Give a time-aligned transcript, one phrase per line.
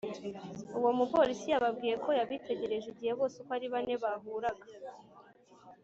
[0.77, 4.65] Uwo mupolisi yababwiye ko yabitegereje igihe bose uko ari bane bahuraga